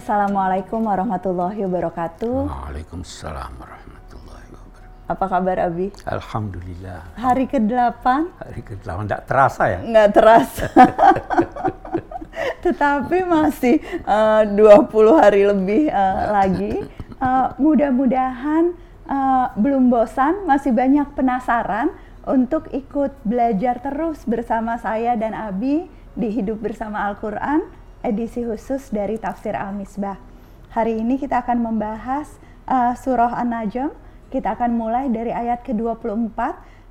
Assalamualaikum 0.00 0.88
warahmatullahi 0.88 1.60
wabarakatuh. 1.60 2.48
Waalaikumsalam 2.48 3.52
warahmatullahi 3.52 4.48
wabarakatuh. 4.48 5.12
Apa 5.12 5.24
kabar 5.28 5.56
Abi? 5.68 5.92
Alhamdulillah. 6.08 7.04
Hari 7.20 7.44
ke-8? 7.44 8.04
Hari 8.40 8.62
ke-8 8.64 8.96
tidak 9.04 9.22
terasa 9.28 9.62
ya? 9.68 9.78
Nggak 9.84 10.08
terasa. 10.16 10.66
Tetapi 12.64 13.28
masih 13.28 13.76
eh, 13.84 14.40
uh, 14.48 14.88
20 14.88 15.20
hari 15.20 15.44
lebih 15.44 15.92
uh, 15.92 16.32
lagi. 16.32 16.80
Uh, 17.20 17.52
Mudah-mudahan 17.60 18.72
uh, 19.04 19.52
belum 19.60 19.92
bosan, 19.92 20.48
masih 20.48 20.72
banyak 20.72 21.12
penasaran 21.12 21.92
untuk 22.24 22.72
ikut 22.72 23.12
belajar 23.28 23.84
terus 23.84 24.24
bersama 24.24 24.80
saya 24.80 25.12
dan 25.20 25.36
Abi 25.36 25.92
di 26.16 26.28
Hidup 26.32 26.64
Bersama 26.64 27.04
Al-Quran 27.12 27.79
edisi 28.00 28.44
khusus 28.44 28.88
dari 28.92 29.20
Tafsir 29.20 29.52
Al-Misbah. 29.56 30.16
Hari 30.72 31.02
ini 31.02 31.18
kita 31.18 31.42
akan 31.42 31.60
membahas 31.60 32.38
uh, 32.70 32.94
surah 32.96 33.36
An-Najm. 33.36 33.92
Kita 34.30 34.54
akan 34.54 34.78
mulai 34.78 35.10
dari 35.10 35.34
ayat 35.34 35.66
ke-24 35.66 36.38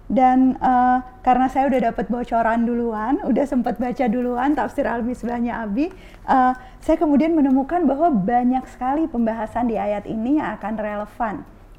dan 0.10 0.58
uh, 0.58 1.06
karena 1.22 1.46
saya 1.54 1.70
udah 1.70 1.94
dapat 1.94 2.10
bocoran 2.10 2.66
duluan, 2.66 3.22
udah 3.22 3.46
sempat 3.46 3.78
baca 3.78 4.10
duluan 4.10 4.58
tafsir 4.58 4.90
Al-Misbahnya 4.90 5.62
Abi, 5.62 5.94
uh, 6.26 6.58
saya 6.82 6.98
kemudian 6.98 7.38
menemukan 7.38 7.86
bahwa 7.86 8.10
banyak 8.10 8.66
sekali 8.74 9.06
pembahasan 9.06 9.70
di 9.70 9.78
ayat 9.78 10.10
ini 10.10 10.42
yang 10.42 10.58
akan 10.58 10.74
relevan 10.82 11.36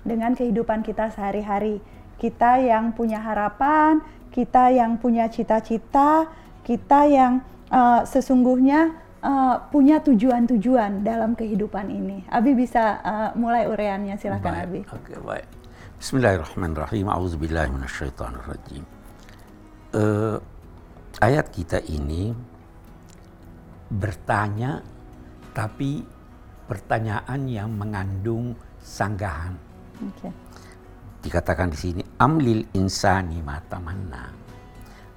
dengan 0.06 0.38
kehidupan 0.38 0.86
kita 0.86 1.10
sehari-hari. 1.10 1.82
Kita 2.22 2.62
yang 2.62 2.94
punya 2.94 3.18
harapan, 3.18 3.98
kita 4.30 4.70
yang 4.70 4.94
punya 5.02 5.26
cita-cita, 5.26 6.30
kita 6.62 7.10
yang 7.10 7.42
uh, 7.74 8.06
sesungguhnya 8.06 8.94
uh, 9.22 9.56
punya 9.68 10.00
tujuan-tujuan 10.00 11.04
dalam 11.04 11.36
kehidupan 11.36 11.86
ini. 11.88 12.24
Abi 12.28 12.56
bisa 12.56 13.00
uh, 13.00 13.30
mulai 13.36 13.68
ureannya 13.68 14.16
silakan 14.16 14.52
baik. 14.52 14.64
Abi. 14.66 14.80
Oke, 14.92 15.12
baik. 15.20 15.48
Bismillahirrahmanirrahim. 16.00 17.06
A'udzubillahiminasyaitonirrajim. 17.12 18.84
Uh, 19.90 20.38
ayat 21.20 21.50
kita 21.52 21.82
ini 21.90 22.32
bertanya 23.90 24.80
tapi 25.50 26.06
pertanyaan 26.70 27.50
yang 27.50 27.74
mengandung 27.74 28.54
sanggahan. 28.78 29.58
Okay. 29.98 30.30
Dikatakan 31.20 31.68
di 31.74 31.76
sini 31.76 32.02
amlil 32.22 32.64
insani 32.72 33.42
matamanna. 33.44 34.30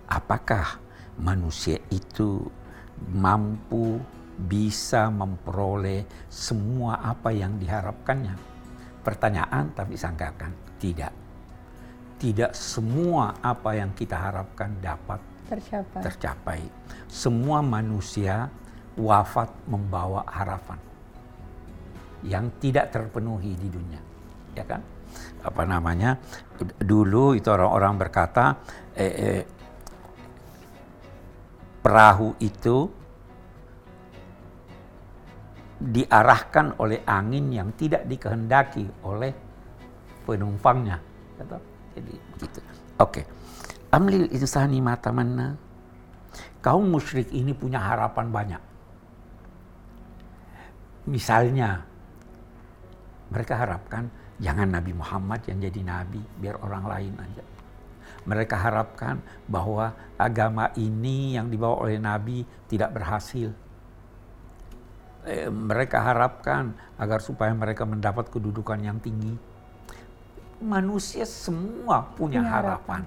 Apakah 0.10 0.82
manusia 1.22 1.78
itu 1.94 2.44
mampu 3.12 4.00
bisa 4.34 5.12
memperoleh 5.14 6.08
semua 6.32 7.02
apa 7.04 7.30
yang 7.30 7.60
diharapkannya. 7.60 8.36
Pertanyaan 9.04 9.76
tapi 9.76 10.00
sangkakan 10.00 10.80
tidak. 10.80 11.14
Tidak 12.18 12.56
semua 12.56 13.36
apa 13.44 13.76
yang 13.76 13.92
kita 13.92 14.16
harapkan 14.16 14.80
dapat 14.80 15.20
tercapai. 15.44 16.02
tercapai. 16.02 16.60
Semua 17.12 17.60
manusia 17.60 18.48
wafat 18.96 19.52
membawa 19.68 20.24
harapan 20.30 20.80
yang 22.24 22.48
tidak 22.58 22.96
terpenuhi 22.96 23.54
di 23.60 23.68
dunia. 23.68 24.02
Ya 24.56 24.64
kan? 24.64 24.82
Apa 25.44 25.68
namanya? 25.68 26.18
Dulu 26.80 27.36
itu 27.36 27.52
orang-orang 27.52 28.00
berkata 28.00 28.64
eh, 28.96 29.14
eh, 29.14 29.42
perahu 31.84 32.34
itu 32.40 32.88
diarahkan 35.84 36.80
oleh 36.80 37.04
angin 37.04 37.52
yang 37.52 37.76
tidak 37.76 38.08
dikehendaki 38.08 38.88
oleh 39.04 39.36
penumpangnya. 40.24 40.98
Jadi 41.94 42.14
begitu. 42.34 42.60
Oke. 43.04 43.22
Amlil 43.94 44.32
insani 44.32 44.80
mata 44.80 45.12
mana? 45.14 45.54
Kaum 46.64 46.88
musyrik 46.88 47.30
ini 47.36 47.52
punya 47.52 47.78
harapan 47.78 48.32
banyak. 48.32 48.62
Misalnya, 51.04 51.84
mereka 53.28 53.60
harapkan 53.60 54.08
jangan 54.40 54.72
Nabi 54.72 54.96
Muhammad 54.96 55.44
yang 55.52 55.60
jadi 55.60 55.82
nabi, 55.84 56.24
biar 56.40 56.56
orang 56.64 56.88
lain 56.88 57.14
aja. 57.20 57.44
Mereka 58.24 58.56
harapkan 58.56 59.20
bahwa 59.46 59.92
agama 60.16 60.72
ini 60.80 61.36
yang 61.36 61.52
dibawa 61.52 61.84
oleh 61.84 62.00
Nabi 62.00 62.48
tidak 62.72 62.96
berhasil. 62.96 63.52
Eh, 65.24 65.48
mereka 65.48 66.04
harapkan 66.04 66.76
agar 67.00 67.24
supaya 67.24 67.56
mereka 67.56 67.88
mendapat 67.88 68.28
kedudukan 68.28 68.80
yang 68.80 69.00
tinggi. 69.00 69.36
Manusia 70.64 71.28
semua 71.28 72.04
punya, 72.16 72.44
harapan. 72.44 73.04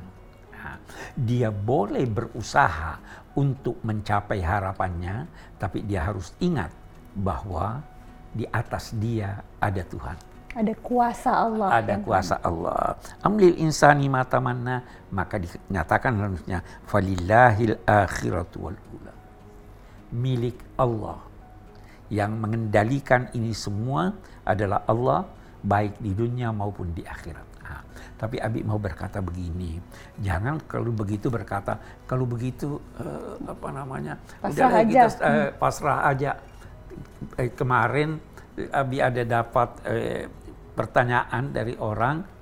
Nah, 0.53 0.77
dia 1.17 1.53
boleh 1.53 2.05
berusaha 2.09 3.01
untuk 3.37 3.81
mencapai 3.85 4.41
harapannya, 4.41 5.29
tapi 5.61 5.85
dia 5.85 6.09
harus 6.09 6.33
ingat 6.41 6.73
bahwa 7.17 7.85
di 8.33 8.45
atas 8.49 8.93
dia 8.97 9.41
ada 9.61 9.81
Tuhan. 9.85 10.17
Ada 10.57 10.73
kuasa 10.81 11.31
Allah. 11.37 11.69
Ada 11.69 11.95
kuasa 12.01 12.41
Allah. 12.41 12.97
Amlil 13.21 13.61
insani 13.61 14.09
mata 14.09 14.41
mana 14.41 14.81
maka 15.13 15.37
dinyatakan 15.37 16.17
harusnya 16.17 16.65
falillahil 16.89 17.77
akhiratu 17.85 18.57
wal 18.65 18.79
ula. 18.97 19.13
Milik 20.17 20.57
Allah. 20.81 21.21
Yang 22.09 22.33
mengendalikan 22.41 23.29
ini 23.37 23.53
semua 23.53 24.17
adalah 24.49 24.81
Allah 24.89 25.29
baik 25.61 26.01
di 26.01 26.17
dunia 26.17 26.49
maupun 26.57 26.89
di 26.97 27.05
akhirat. 27.05 27.47
Nah, 27.61 27.83
tapi 28.17 28.41
Abi 28.41 28.63
mau 28.63 28.79
berkata 28.79 29.19
begini, 29.21 29.77
jangan 30.23 30.63
kalau 30.65 30.95
begitu 30.95 31.29
berkata 31.29 31.77
kalau 32.07 32.25
begitu 32.25 32.79
uh, 33.03 33.37
apa 33.43 33.69
namanya 33.75 34.15
pasrah 34.39 34.71
udah 34.71 34.81
aja. 34.81 34.87
kita 34.87 35.07
uh, 35.21 35.49
pasrah 35.59 35.99
aja. 36.07 36.31
Eh, 37.37 37.51
kemarin 37.53 38.17
Abi 38.73 39.05
ada 39.05 39.21
dapat 39.21 39.69
eh, 39.85 40.25
pertanyaan 40.77 41.51
dari 41.51 41.75
orang 41.81 42.37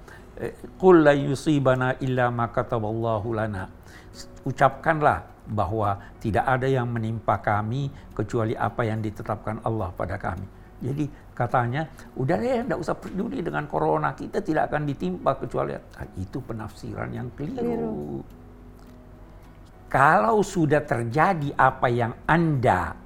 Qul 0.79 1.07
la 1.07 1.15
yusibana 1.15 1.95
illa 2.03 2.27
ma 2.35 2.51
kataballahu 2.51 3.29
lana. 3.39 3.71
Ucapkanlah 4.43 5.47
bahwa 5.47 6.01
tidak 6.19 6.43
ada 6.43 6.67
yang 6.67 6.91
menimpa 6.91 7.39
kami 7.39 7.89
kecuali 8.11 8.59
apa 8.59 8.83
yang 8.83 8.99
ditetapkan 8.99 9.63
Allah 9.63 9.95
pada 9.95 10.19
kami. 10.19 10.47
Jadi 10.83 11.07
katanya, 11.33 11.87
udah 12.19 12.37
deh, 12.37 12.67
tidak 12.67 12.79
usah 12.83 12.97
peduli 12.99 13.41
dengan 13.41 13.65
corona, 13.71 14.13
kita 14.13 14.43
tidak 14.43 14.69
akan 14.69 14.85
ditimpa 14.91 15.33
kecuali 15.39 15.73
nah, 15.73 16.07
itu 16.19 16.39
penafsiran 16.43 17.09
yang 17.15 17.29
keliru. 17.39 17.63
keliru. 17.63 17.99
Kalau 19.89 20.43
sudah 20.43 20.83
terjadi 20.83 21.55
apa 21.55 21.87
yang 21.87 22.13
anda 22.27 22.99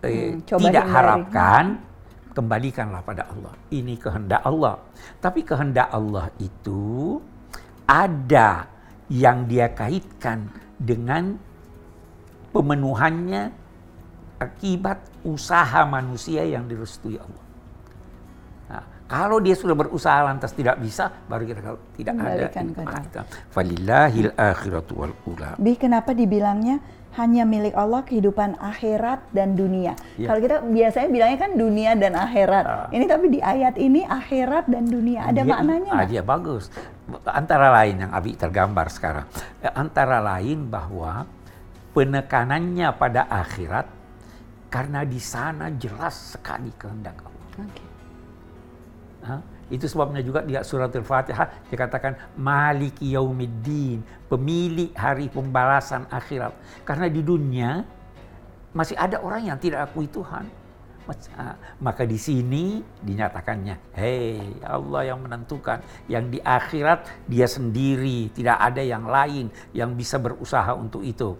eh, 0.00 0.40
hmm, 0.40 0.48
tidak 0.48 0.86
harapkan, 0.88 1.84
kembalikanlah 2.34 3.00
pada 3.06 3.30
Allah. 3.30 3.54
Ini 3.70 3.94
kehendak 3.96 4.42
Allah. 4.42 4.82
Tapi 5.22 5.40
kehendak 5.46 5.88
Allah 5.94 6.28
itu 6.42 7.22
ada 7.86 8.66
yang 9.08 9.46
dia 9.46 9.70
kaitkan 9.70 10.50
dengan 10.74 11.38
pemenuhannya 12.50 13.54
akibat 14.42 14.98
usaha 15.22 15.86
manusia 15.86 16.42
yang 16.42 16.66
direstui 16.66 17.16
Allah. 17.16 17.44
Nah, 18.70 18.84
kalau 19.06 19.38
dia 19.38 19.54
sudah 19.54 19.76
berusaha 19.78 20.26
lantas 20.26 20.50
tidak 20.52 20.80
bisa, 20.82 21.08
baru 21.30 21.44
kita 21.46 21.60
kalau 21.62 21.78
tidak 21.94 22.14
ada. 22.18 23.22
Falillahil 23.54 24.30
akhiratu 24.34 24.92
wal 24.98 25.14
ula. 25.30 25.54
Bi 25.60 25.78
kenapa 25.78 26.10
dibilangnya 26.16 26.82
hanya 27.14 27.46
milik 27.46 27.74
Allah 27.78 28.02
kehidupan 28.02 28.58
akhirat 28.58 29.30
dan 29.30 29.54
dunia. 29.54 29.94
Ya. 30.18 30.30
Kalau 30.30 30.40
kita 30.42 30.56
biasanya 30.66 31.08
bilangnya 31.10 31.38
kan 31.38 31.52
dunia 31.54 31.90
dan 31.94 32.12
akhirat. 32.18 32.64
Uh. 32.66 32.86
Ini 32.90 33.04
tapi 33.06 33.26
di 33.30 33.40
ayat 33.40 33.74
ini 33.78 34.02
akhirat 34.02 34.66
dan 34.66 34.90
dunia 34.90 35.30
ada 35.30 35.42
dia, 35.42 35.50
maknanya. 35.50 35.92
Ah, 35.94 36.06
dia 36.06 36.22
bagus. 36.26 36.68
Antara 37.28 37.70
lain 37.70 38.02
yang 38.02 38.12
Abi 38.12 38.34
tergambar 38.34 38.90
sekarang. 38.90 39.26
Ya, 39.62 39.70
antara 39.78 40.18
lain 40.18 40.66
bahwa 40.66 41.26
penekanannya 41.94 42.90
pada 42.98 43.30
akhirat 43.30 43.86
karena 44.66 45.06
di 45.06 45.22
sana 45.22 45.70
jelas 45.70 46.34
sekali 46.34 46.74
kehendak 46.74 47.14
Allah. 47.22 47.70
Okay. 47.70 47.93
Itu 49.72 49.88
sebabnya 49.88 50.20
juga 50.20 50.44
di 50.44 50.52
surat 50.60 50.92
Al-Fatihah 50.92 51.72
dikatakan 51.72 52.36
Maliki 52.36 53.16
Yaumiddin, 53.16 54.04
pemilik 54.28 54.92
hari 54.92 55.32
pembalasan 55.32 56.04
akhirat. 56.12 56.52
Karena 56.84 57.08
di 57.08 57.24
dunia 57.24 57.80
masih 58.76 58.94
ada 59.00 59.24
orang 59.24 59.48
yang 59.48 59.56
tidak 59.56 59.88
akui 59.88 60.04
Tuhan. 60.06 60.44
Maka 61.84 62.08
di 62.08 62.16
sini 62.16 62.80
dinyatakannya, 62.80 63.92
hei 63.92 64.40
Allah 64.64 65.12
yang 65.12 65.20
menentukan, 65.20 65.84
yang 66.08 66.32
di 66.32 66.40
akhirat 66.40 67.28
dia 67.28 67.44
sendiri, 67.44 68.32
tidak 68.32 68.56
ada 68.56 68.80
yang 68.80 69.04
lain 69.04 69.52
yang 69.76 69.92
bisa 69.92 70.16
berusaha 70.16 70.72
untuk 70.72 71.04
itu. 71.04 71.36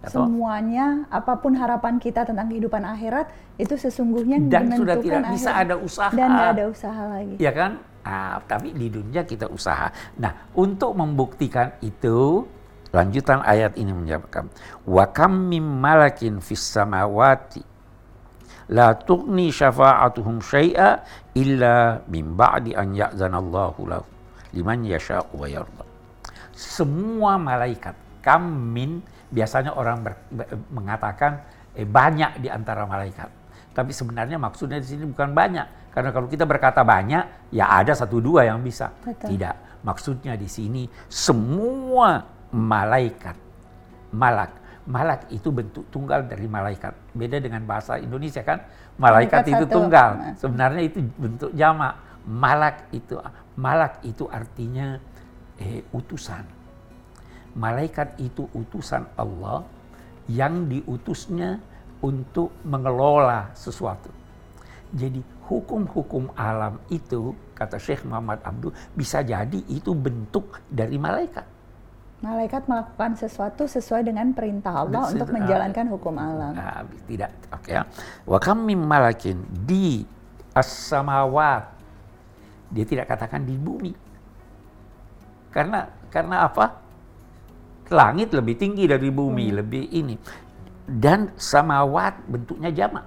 Atau- 0.00 0.24
Semuanya, 0.24 1.04
apa 1.12 1.36
pun 1.36 1.52
harapan 1.52 2.00
kita 2.00 2.24
tentang 2.24 2.48
kehidupan 2.48 2.80
akhirat, 2.88 3.28
itu 3.60 3.76
sesungguhnya 3.76 4.40
dan 4.48 4.72
sudah 4.72 4.96
tidak 4.96 5.28
bisa 5.28 5.52
akhirat. 5.52 5.64
ada 5.68 5.74
usaha. 5.76 6.12
Dan 6.16 6.28
nggak 6.32 6.50
ada 6.56 6.64
usaha 6.72 7.02
lagi. 7.04 7.34
Ya 7.36 7.52
kan? 7.52 7.84
Ah, 8.00 8.40
tapi 8.48 8.72
di 8.72 8.88
dunia 8.88 9.28
kita 9.28 9.44
usaha. 9.52 9.92
Nah, 10.16 10.48
untuk 10.56 10.96
membuktikan 10.96 11.76
itu, 11.84 12.48
lanjutan 12.96 13.44
ayat 13.44 13.76
ini 13.76 13.92
menjawabkan, 13.92 14.48
wa 14.88 15.04
kam 15.12 15.52
mim 15.52 15.62
malakin 15.84 16.40
fis 16.40 16.64
samawati 16.64 17.60
la 18.70 18.94
tughni 18.94 19.50
syafa'atuhum 19.50 20.38
syai'a 20.40 21.02
illa 21.34 22.00
min 22.06 22.38
ba'di 22.38 22.72
an 22.72 22.94
ya'zanallahu 22.94 23.80
lahu 23.84 24.06
liman 24.54 24.86
yasha'u 24.86 25.34
wa 25.36 25.46
yarda. 25.50 25.84
Semua 26.54 27.36
malaikat 27.36 27.94
kam 28.22 28.46
min 28.72 29.02
biasanya 29.30 29.72
orang 29.78 30.02
ber- 30.02 30.26
be- 30.28 30.50
mengatakan 30.74 31.40
eh, 31.74 31.86
banyak 31.86 32.42
di 32.42 32.48
antara 32.50 32.84
malaikat. 32.84 33.30
Tapi 33.70 33.94
sebenarnya 33.94 34.36
maksudnya 34.36 34.82
di 34.82 34.86
sini 34.86 35.06
bukan 35.06 35.30
banyak. 35.30 35.94
Karena 35.94 36.10
kalau 36.10 36.26
kita 36.30 36.46
berkata 36.46 36.82
banyak, 36.82 37.50
ya 37.54 37.70
ada 37.70 37.94
satu 37.94 38.18
dua 38.18 38.46
yang 38.46 38.62
bisa. 38.62 38.90
Betul. 39.02 39.34
Tidak. 39.34 39.82
Maksudnya 39.86 40.34
di 40.34 40.46
sini 40.50 40.86
semua 41.06 42.22
malaikat. 42.50 43.38
Malak. 44.10 44.58
Malak 44.90 45.30
itu 45.30 45.54
bentuk 45.54 45.86
tunggal 45.94 46.26
dari 46.26 46.50
malaikat. 46.50 47.14
Beda 47.14 47.38
dengan 47.38 47.62
bahasa 47.62 47.94
Indonesia 47.98 48.42
kan. 48.42 48.58
Malaikat, 48.98 49.46
Malaikat 49.46 49.54
itu 49.54 49.64
satu. 49.66 49.74
tunggal. 49.78 50.10
Nah. 50.18 50.34
Sebenarnya 50.34 50.82
itu 50.82 50.98
bentuk 51.14 51.50
jamak. 51.54 51.94
Malak 52.26 52.76
itu 52.92 53.16
malak 53.56 54.02
itu 54.04 54.28
artinya 54.28 54.98
eh, 55.56 55.86
utusan. 55.94 56.42
Malaikat 57.58 58.18
itu 58.22 58.46
utusan 58.54 59.10
Allah 59.18 59.66
yang 60.30 60.70
diutusnya 60.70 61.58
untuk 62.00 62.54
mengelola 62.62 63.50
sesuatu. 63.52 64.08
Jadi 64.90 65.22
hukum-hukum 65.46 66.34
alam 66.34 66.78
itu, 66.90 67.34
kata 67.54 67.78
Syekh 67.78 68.06
Muhammad 68.06 68.42
Abdul, 68.42 68.74
bisa 68.94 69.22
jadi 69.22 69.58
itu 69.70 69.94
bentuk 69.94 70.58
dari 70.66 70.98
malaikat. 70.98 71.46
Malaikat 72.20 72.68
melakukan 72.68 73.16
sesuatu 73.16 73.64
sesuai 73.64 74.04
dengan 74.04 74.30
perintah 74.36 74.84
Allah 74.84 75.08
untuk 75.08 75.32
menjalankan 75.32 75.86
hukum 75.88 76.14
alam. 76.20 76.52
Nah, 76.52 76.84
tidak, 77.08 77.32
oke 77.48 77.70
ya. 77.70 77.82
Wa 78.28 78.36
kam 78.36 78.68
min 78.68 78.76
malakin 78.84 79.40
di 79.64 80.04
as-samawat. 80.52 81.64
Dia 82.70 82.84
tidak 82.84 83.08
katakan 83.08 83.42
di 83.48 83.56
bumi. 83.56 83.96
Karena 85.48 85.88
karena 86.12 86.44
apa? 86.44 86.89
Langit 87.90 88.30
lebih 88.30 88.54
tinggi 88.54 88.86
dari 88.86 89.10
bumi, 89.10 89.50
lebih 89.50 89.90
ini. 89.90 90.14
Dan 90.86 91.34
samawat 91.34 92.26
bentuknya 92.30 92.70
jamak. 92.70 93.06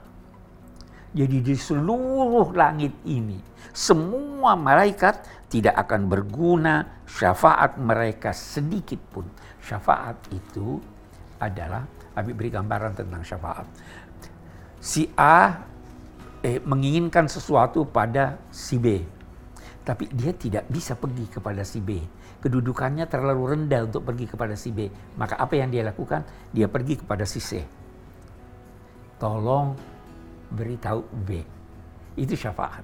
Jadi 1.14 1.46
di 1.46 1.54
seluruh 1.54 2.52
langit 2.58 2.92
ini, 3.06 3.38
semua 3.70 4.58
malaikat 4.58 5.46
tidak 5.46 5.78
akan 5.86 6.10
berguna 6.10 7.06
syafaat 7.06 7.78
mereka 7.78 8.34
sedikit 8.34 8.98
pun. 9.14 9.26
Syafaat 9.62 10.18
itu 10.34 10.82
adalah, 11.38 11.86
Habib 12.18 12.34
beri 12.34 12.50
gambaran 12.50 12.98
tentang 12.98 13.22
syafaat. 13.22 13.70
Si 14.82 15.06
A 15.14 15.64
eh, 16.42 16.58
menginginkan 16.66 17.30
sesuatu 17.30 17.86
pada 17.86 18.42
si 18.50 18.82
B, 18.82 19.06
tapi 19.84 20.08
dia 20.16 20.32
tidak 20.32 20.64
bisa 20.72 20.96
pergi 20.96 21.28
kepada 21.28 21.62
si 21.68 21.84
B. 21.84 22.00
Kedudukannya 22.40 23.04
terlalu 23.08 23.56
rendah 23.56 23.84
untuk 23.84 24.08
pergi 24.08 24.26
kepada 24.32 24.56
si 24.56 24.72
B. 24.72 24.88
Maka 25.20 25.36
apa 25.36 25.60
yang 25.60 25.68
dia 25.68 25.84
lakukan? 25.84 26.24
Dia 26.56 26.72
pergi 26.72 27.04
kepada 27.04 27.28
si 27.28 27.44
C. 27.44 27.60
Tolong 29.20 29.76
beritahu 30.56 31.04
B. 31.28 31.44
Itu 32.16 32.36
syafaat. 32.40 32.84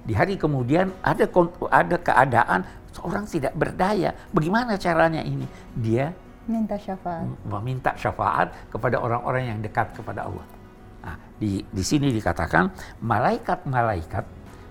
Di 0.00 0.16
hari 0.16 0.40
kemudian 0.40 0.88
ada 1.04 1.28
ada 1.68 1.96
keadaan 2.00 2.60
seorang 2.96 3.28
tidak 3.28 3.52
berdaya. 3.52 4.16
Bagaimana 4.32 4.80
caranya 4.80 5.20
ini? 5.20 5.44
Dia 5.76 6.08
Minta 6.48 6.80
syafaat. 6.80 7.28
meminta 7.44 7.92
syafaat 8.00 8.72
kepada 8.72 8.96
orang-orang 8.96 9.44
yang 9.54 9.58
dekat 9.60 9.92
kepada 9.92 10.24
Allah. 10.24 10.46
Nah, 11.04 11.16
di 11.36 11.60
di 11.68 11.84
sini 11.84 12.08
dikatakan 12.12 12.72
malaikat-malaikat 13.04 14.24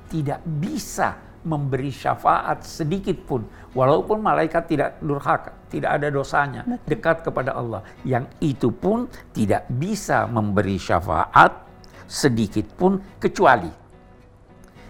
tidak 0.10 0.42
bisa 0.45 1.28
memberi 1.45 1.91
syafaat 1.94 2.68
sedikit 2.68 3.15
pun 3.24 3.47
walaupun 3.71 4.19
malaikat 4.19 4.68
tidak 4.68 4.89
durhaka, 5.00 5.56
tidak 5.71 5.95
ada 6.00 6.07
dosanya, 6.12 6.62
Betul. 6.68 6.88
dekat 6.89 7.18
kepada 7.24 7.51
Allah. 7.56 7.81
Yang 8.03 8.25
itu 8.44 8.69
pun 8.74 9.07
tidak 9.31 9.68
bisa 9.71 10.27
memberi 10.27 10.75
syafaat 10.75 11.68
sedikit 12.09 12.65
pun 12.74 12.97
kecuali 13.21 13.69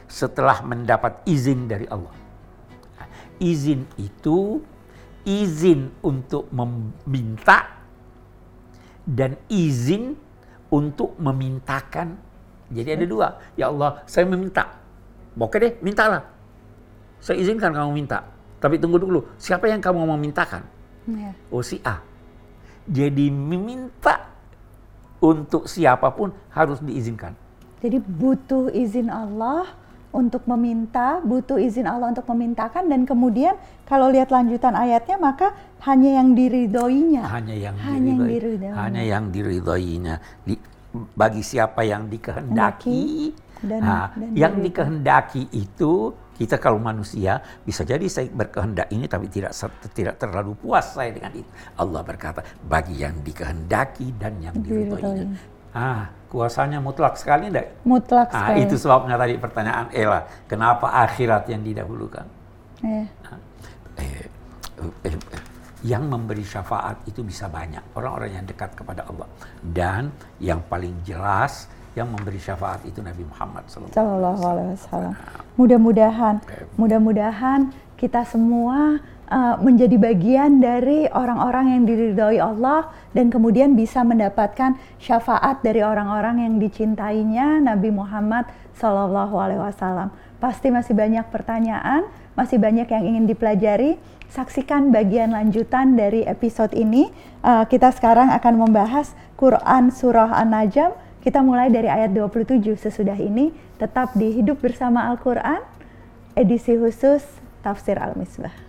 setelah 0.09 0.65
mendapat 0.65 1.21
izin 1.27 1.69
dari 1.69 1.85
Allah. 1.91 2.15
Izin 3.39 3.87
itu 4.01 4.59
izin 5.23 5.93
untuk 6.03 6.49
meminta 6.51 7.79
dan 9.05 9.37
izin 9.47 10.17
untuk 10.69 11.13
memintakan. 11.21 12.17
Jadi 12.69 12.89
ada 12.93 13.05
dua. 13.05 13.27
Ya 13.57 13.69
Allah, 13.73 14.01
saya 14.05 14.29
meminta. 14.29 14.79
Oke 15.37 15.57
deh, 15.57 15.73
mintalah. 15.81 16.38
Saya 17.19 17.37
izinkan 17.37 17.71
kamu 17.71 17.91
minta. 17.93 18.23
Tapi 18.59 18.75
tunggu 18.75 18.99
dulu, 18.99 19.23
siapa 19.35 19.67
yang 19.67 19.79
kamu 19.79 20.03
mau 20.03 20.19
mintakan? 20.19 20.63
Ya. 21.07 21.31
Oh 21.49 21.63
si 21.63 21.79
A. 21.81 21.99
Jadi 22.85 23.29
meminta 23.29 24.27
untuk 25.19 25.67
siapa 25.67 26.09
pun 26.09 26.31
harus 26.49 26.79
diizinkan. 26.79 27.35
Jadi 27.79 27.99
butuh 27.99 28.67
izin 28.69 29.07
Allah 29.07 29.67
untuk 30.09 30.43
meminta, 30.45 31.21
butuh 31.21 31.55
izin 31.55 31.85
Allah 31.85 32.11
untuk 32.11 32.25
memintakan 32.27 32.89
dan 32.89 33.05
kemudian 33.05 33.55
kalau 33.85 34.09
lihat 34.09 34.27
lanjutan 34.27 34.73
ayatnya 34.73 35.15
maka 35.15 35.53
hanya 35.85 36.19
yang 36.19 36.33
diridhoinya. 36.33 37.23
hanya 37.29 37.55
yang 37.55 37.75
Hanya 37.77 38.09
yang 38.09 38.21
diridhoi. 38.25 38.73
hanya 38.75 39.01
yang 39.05 39.25
diridhoinya 39.29 40.15
Di- 40.43 40.59
bagi 41.13 41.39
siapa 41.39 41.85
yang 41.85 42.09
dikehendaki 42.09 43.31
Dan- 43.59 43.83
Nah, 43.83 44.07
dan 44.15 44.31
yang 44.33 44.55
dikehendaki 44.57 45.51
itu 45.53 46.15
kita 46.39 46.55
kalau 46.55 46.79
manusia 46.79 47.43
bisa 47.67 47.83
jadi 47.83 48.07
saya 48.07 48.31
berkehendak 48.31 48.87
ini 48.95 49.11
tapi 49.11 49.27
tidak 49.27 49.51
tidak 49.91 50.15
terlalu 50.15 50.55
puas 50.55 50.95
saya 50.95 51.11
dengan 51.11 51.35
itu. 51.35 51.49
Allah 51.75 51.99
berkata 51.99 52.39
bagi 52.63 53.03
yang 53.03 53.19
dikehendaki 53.19 54.15
dan 54.15 54.39
yang 54.39 54.55
diridhoinya 54.55 55.59
ah 55.75 56.09
kuasanya 56.29 56.81
mutlak 56.81 57.17
sekali 57.17 57.49
enggak? 57.49 57.69
Mutlak 57.85 58.33
ah 58.33 58.53
sekali. 58.53 58.65
itu 58.65 58.75
sebabnya 58.77 59.15
tadi 59.17 59.35
pertanyaan 59.37 59.87
Ella 59.93 60.25
kenapa 60.49 60.89
akhirat 61.05 61.45
yang 61.49 61.61
didahulukan? 61.61 62.25
Ya. 62.79 63.03
eh, 63.99 64.25
eh, 64.79 65.11
eh, 65.11 65.43
yang 65.83 66.07
memberi 66.07 66.43
syafaat 66.43 67.03
itu 67.07 67.23
bisa 67.23 67.47
banyak. 67.47 67.95
Orang-orang 67.95 68.39
yang 68.39 68.45
dekat 68.47 68.75
kepada 68.75 69.07
Allah. 69.07 69.27
Dan 69.59 70.11
yang 70.39 70.63
paling 70.67 70.95
jelas 71.03 71.71
yang 71.97 72.09
memberi 72.09 72.37
syafaat 72.37 72.85
itu 72.85 73.01
Nabi 73.01 73.25
Muhammad 73.25 73.65
SAW. 73.65 73.89
Sallallahu 73.93 74.41
alaihi 74.45 74.69
wasallam. 74.77 75.13
Mudah-mudahan, 75.57 76.35
mudah-mudahan 76.77 77.73
kita 77.97 78.23
semua 78.23 79.01
uh, 79.29 79.55
menjadi 79.61 79.95
bagian 79.95 80.59
dari 80.59 81.05
orang-orang 81.09 81.77
yang 81.77 81.81
diridhoi 81.85 82.39
Allah 82.41 82.89
dan 83.13 83.29
kemudian 83.33 83.77
bisa 83.77 84.01
mendapatkan 84.05 84.75
syafaat 84.97 85.61
dari 85.65 85.85
orang-orang 85.85 86.45
yang 86.45 86.53
dicintainya 86.57 87.61
Nabi 87.63 87.93
Muhammad 87.93 88.49
Sallallahu 88.77 89.35
alaihi 89.37 89.61
wasallam. 89.61 90.09
Pasti 90.39 90.71
masih 90.71 90.95
banyak 90.95 91.27
pertanyaan, 91.29 92.07
masih 92.39 92.55
banyak 92.61 92.87
yang 92.87 93.03
ingin 93.03 93.25
dipelajari. 93.27 93.99
Saksikan 94.29 94.93
bagian 94.93 95.33
lanjutan 95.33 95.97
dari 95.97 96.21
episode 96.23 96.71
ini. 96.77 97.09
Uh, 97.41 97.65
kita 97.65 97.89
sekarang 97.89 98.29
akan 98.29 98.61
membahas 98.61 99.17
Quran 99.35 99.89
Surah 99.89 100.37
An-Najm 100.37 101.08
kita 101.19 101.43
mulai 101.43 101.67
dari 101.67 101.91
ayat 101.91 102.15
27 102.15 102.63
sesudah 102.79 103.19
ini 103.19 103.51
tetap 103.75 104.15
di 104.15 104.31
Hidup 104.39 104.63
Bersama 104.63 105.11
Al-Quran, 105.11 105.59
edisi 106.35 106.79
khusus 106.79 107.23
Tafsir 107.59 107.99
Al-Misbah. 107.99 108.68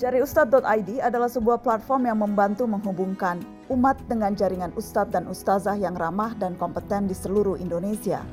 Jariustad.id 0.00 1.04
adalah 1.04 1.28
sebuah 1.28 1.60
platform 1.60 2.08
yang 2.08 2.24
membantu 2.24 2.64
menghubungkan 2.64 3.36
umat 3.68 4.00
dengan 4.08 4.32
jaringan 4.32 4.72
ustadz 4.72 5.12
dan 5.12 5.28
ustazah 5.28 5.76
yang 5.76 5.92
ramah 5.92 6.32
dan 6.40 6.56
kompeten 6.56 7.04
di 7.04 7.12
seluruh 7.12 7.60
Indonesia. 7.60 8.24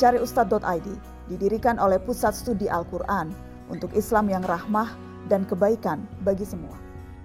Jariustad.id 0.00 0.88
didirikan 1.28 1.76
oleh 1.76 2.00
Pusat 2.00 2.32
Studi 2.32 2.64
Al-Quran 2.64 3.28
untuk 3.68 3.92
Islam 3.92 4.32
yang 4.32 4.40
rahmah 4.40 4.88
dan 5.28 5.44
kebaikan 5.44 6.00
bagi 6.24 6.48
semua. 6.48 6.80